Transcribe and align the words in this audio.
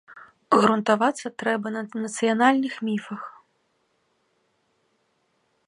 Грунтавацца 0.61 1.27
трэба 1.43 1.67
на 1.75 1.83
нацыянальных 2.05 2.73
міфах. 2.87 3.29